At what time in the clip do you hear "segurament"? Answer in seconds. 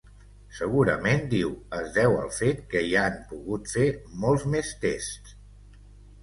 0.59-1.27